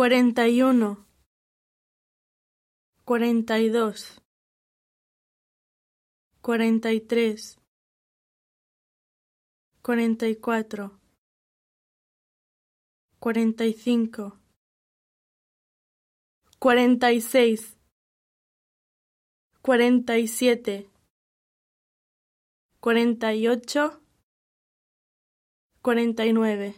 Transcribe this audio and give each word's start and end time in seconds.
cuarenta 0.00 0.48
y 0.48 0.62
uno, 0.62 1.04
cuarenta 3.04 3.58
y 3.58 3.68
dos, 3.68 4.22
cuarenta 6.40 6.90
y 6.94 7.02
tres, 7.02 7.60
cuarenta 9.82 10.26
y 10.26 10.36
cuatro, 10.36 10.98
cuarenta 13.18 13.66
y 13.66 13.74
cinco, 13.74 14.38
cuarenta 16.58 17.12
y 17.12 17.20
seis, 17.20 17.76
cuarenta 19.60 20.16
y 20.16 20.28
siete, 20.28 20.88
cuarenta 22.80 23.34
y 23.34 23.48
ocho, 23.48 24.00
cuarenta 25.82 26.24
y 26.24 26.32
nueve. 26.32 26.74